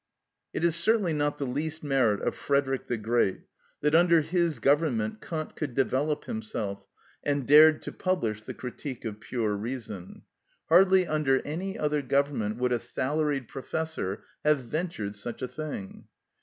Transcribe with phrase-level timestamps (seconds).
[0.51, 3.41] It is certainly not the least merit of Frederick the Great,
[3.81, 6.83] that under his Government Kant could develop himself,
[7.23, 10.23] and dared to publish the "Critique of Pure Reason."
[10.69, 16.05] Hardly under any other Government would a salaried professor have ventured such a thing.